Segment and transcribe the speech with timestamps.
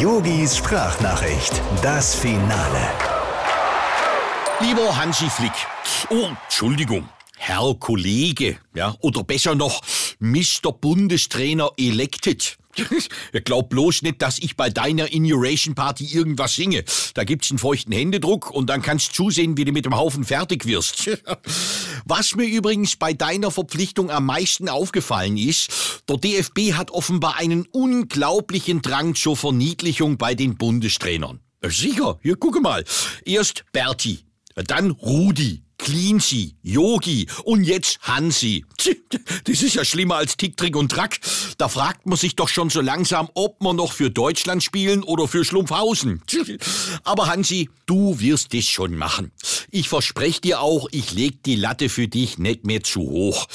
[0.00, 2.88] Yogis Sprachnachricht, das Finale.
[4.60, 5.52] Lieber Hansi Flick.
[6.08, 7.06] Oh, Entschuldigung.
[7.36, 9.82] Herr Kollege, ja, oder besser noch,
[10.18, 10.72] Mr.
[10.72, 12.56] Bundestrainer elected.
[13.44, 16.84] Glaub bloß nicht, dass ich bei deiner Inauguration Party irgendwas singe.
[17.14, 20.66] Da gibt's einen feuchten Händedruck und dann kannst zusehen, wie du mit dem Haufen fertig
[20.66, 21.10] wirst.
[22.04, 27.66] Was mir übrigens bei deiner Verpflichtung am meisten aufgefallen ist, der DFB hat offenbar einen
[27.66, 31.40] unglaublichen Drang zur Verniedlichung bei den Bundestrainern.
[31.62, 32.84] Sicher, hier gucke mal.
[33.24, 34.20] Erst Berti,
[34.54, 38.64] dann Rudi, Cleansy, Yogi und jetzt Hansi.
[39.44, 41.20] Das ist ja schlimmer als Tick, Trick und Track.
[41.58, 45.26] Da fragt man sich doch schon so langsam, ob man noch für Deutschland spielen oder
[45.26, 46.22] für Schlumpfhausen.
[47.04, 49.32] Aber Hansi, du wirst es schon machen.
[49.70, 53.46] Ich verspreche dir auch, ich leg die Latte für dich nicht mehr zu hoch.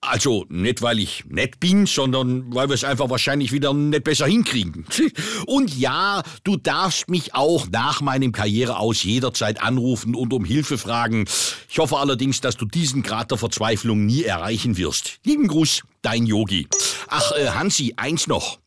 [0.00, 4.26] Also nicht, weil ich nett bin, sondern weil wir es einfach wahrscheinlich wieder nicht besser
[4.26, 4.86] hinkriegen.
[5.46, 11.24] Und ja, du darfst mich auch nach meinem Karriereaus jederzeit anrufen und um Hilfe fragen.
[11.68, 15.18] Ich hoffe allerdings, dass du diesen Grad der Verzweiflung nie erreichen wirst.
[15.24, 16.68] Lieben Gruß, dein Yogi.
[17.08, 18.60] Ach, äh, Hansi, eins noch.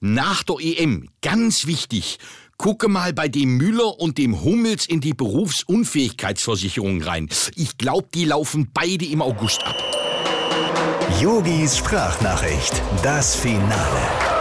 [0.00, 2.18] Nach der EM, ganz wichtig,
[2.58, 7.28] Gucke mal bei dem Müller und dem Hummels in die Berufsunfähigkeitsversicherung rein.
[7.56, 9.91] Ich glaube, die laufen beide im August ab.
[11.20, 14.31] Yogis Sprachnachricht, das Finale.